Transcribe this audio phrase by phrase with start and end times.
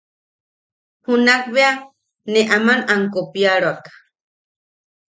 [1.03, 1.71] Junak bea
[2.31, 3.83] ne am kopiaroak.